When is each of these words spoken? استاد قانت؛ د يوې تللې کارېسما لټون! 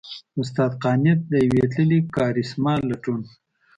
استاد 0.41 0.71
قانت؛ 0.83 1.19
د 1.31 1.33
يوې 1.45 1.63
تللې 1.73 1.99
کارېسما 2.15 2.73
لټون! 2.89 3.21